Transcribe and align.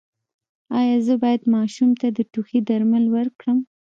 ایا 0.79 0.97
زه 1.05 1.13
باید 1.23 1.41
ماشوم 1.55 1.89
ته 2.01 2.07
د 2.17 2.19
ټوخي 2.31 2.59
درمل 2.69 3.05
ورکړم؟ 3.15 3.57